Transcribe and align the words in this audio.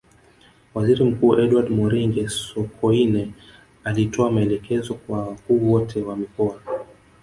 Waziri 0.73 1.03
Mkuu 1.03 1.39
Edward 1.39 1.69
Moringe 1.69 2.27
Sokoine 2.29 3.31
alitoa 3.83 4.31
maelekezo 4.31 4.93
kwa 4.93 5.27
wakuu 5.27 5.71
wote 5.71 6.01
wa 6.01 6.15
mikoa 6.17 6.59